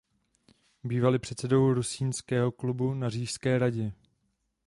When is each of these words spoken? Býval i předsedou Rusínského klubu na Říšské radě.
Býval 0.83 1.15
i 1.15 1.19
předsedou 1.19 1.73
Rusínského 1.73 2.51
klubu 2.51 2.93
na 2.93 3.09
Říšské 3.09 3.59
radě. 3.59 3.91